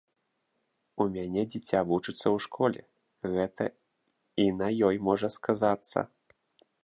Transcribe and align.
У 1.03 1.05
мяне 1.17 1.41
дзіця 1.51 1.79
вучыцца 1.89 2.23
ў 2.23 2.37
школе, 2.45 2.81
гэта 3.35 3.63
і 4.45 4.49
на 4.61 4.67
ёй 4.91 4.95
можа 5.09 5.27
сказацца. 5.39 5.99